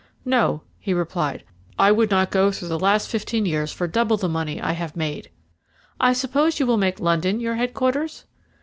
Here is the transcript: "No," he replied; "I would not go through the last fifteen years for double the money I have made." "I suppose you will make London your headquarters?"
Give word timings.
"No," 0.25 0.63
he 0.79 0.95
replied; 0.95 1.43
"I 1.77 1.91
would 1.91 2.09
not 2.09 2.31
go 2.31 2.49
through 2.51 2.69
the 2.69 2.79
last 2.79 3.07
fifteen 3.07 3.45
years 3.45 3.71
for 3.71 3.85
double 3.87 4.17
the 4.17 4.27
money 4.27 4.59
I 4.59 4.71
have 4.71 4.95
made." 4.95 5.29
"I 5.99 6.11
suppose 6.11 6.59
you 6.59 6.65
will 6.65 6.77
make 6.77 6.99
London 6.99 7.39
your 7.39 7.53
headquarters?" 7.53 8.25